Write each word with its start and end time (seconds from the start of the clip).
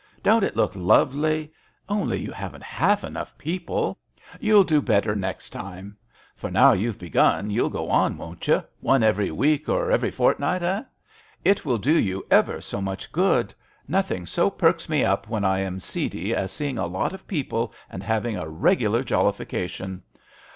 Don't 0.23 0.43
it 0.43 0.55
look 0.55 0.75
lovely?— 0.75 1.53
only 1.97 2.19
you 2.19 2.31
haven't 2.31 2.63
half 2.63 3.03
enough 3.03 3.37
people 3.37 3.99
I 4.33 4.37
You'll 4.39 4.63
do 4.63 4.81
better 4.81 5.15
next 5.15 5.53
MISS 5.53 5.59
AWDREY 5.61 5.61
AT 5.61 5.61
HOME. 5.61 5.73
I91 5.73 5.75
time. 5.91 5.97
For 6.37 6.49
now 6.49 6.71
you've 6.71 6.97
begun 6.97 7.49
you'll 7.51 7.69
go 7.69 7.87
on, 7.87 8.17
won't 8.17 8.47
you— 8.47 8.63
one 8.79 9.03
every 9.03 9.29
week, 9.29 9.69
or 9.69 9.91
every 9.91 10.09
fortnight 10.09 10.63
—eh? 10.63 10.81
It 11.45 11.65
will 11.65 11.77
do 11.77 11.95
you 11.99 12.25
ever 12.31 12.57
80 12.57 12.81
much 12.81 13.11
good. 13.11 13.53
Nothing 13.87 14.25
so 14.25 14.49
perks 14.49 14.89
me 14.89 15.03
up 15.05 15.29
when 15.29 15.45
I 15.45 15.59
am 15.59 15.79
seedy 15.79 16.33
as 16.33 16.51
seeing 16.51 16.79
a 16.79 16.87
lot 16.87 17.13
of 17.13 17.27
people 17.27 17.71
and 17.87 18.01
having 18.01 18.35
a 18.35 18.49
regular 18.49 19.03
jollification. 19.03 20.01